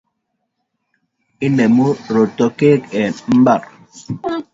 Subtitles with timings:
[1.45, 3.61] Inemu rotokek eng mbar